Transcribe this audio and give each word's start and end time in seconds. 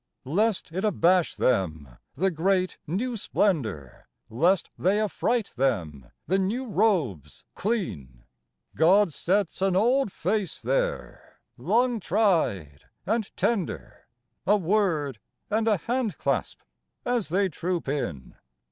Lest 0.25 0.71
it 0.71 0.83
abash 0.83 1.35
them, 1.35 1.87
the 2.15 2.31
great 2.31 2.79
new 2.87 3.15
splendour, 3.15 4.07
Lest 4.31 4.71
they 4.75 4.99
affright 4.99 5.53
them, 5.55 6.07
the 6.25 6.39
new 6.39 6.65
robes 6.65 7.45
clean, 7.53 8.23
God 8.75 9.13
sets 9.13 9.61
an 9.61 9.75
old 9.75 10.11
face 10.11 10.59
there, 10.59 11.37
long 11.55 11.99
tried 11.99 12.85
and 13.05 13.29
tender, 13.37 14.07
A 14.47 14.57
word 14.57 15.19
and 15.51 15.67
a 15.67 15.77
hand 15.77 16.17
clasp 16.17 16.61
as 17.05 17.29
they 17.29 17.47
troop 17.47 17.87
in. 17.87 18.33